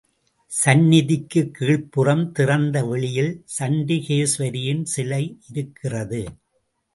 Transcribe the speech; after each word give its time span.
சந்நிதிக்குக் 0.51 1.51
கீழ்புறம் 1.51 2.31
திறந்த 2.31 2.83
வெளியில் 2.85 3.45
சண்டிகேஸ்வரியின் 3.59 4.83
சிலை 4.83 5.23
இருக்கிறது. 5.49 6.23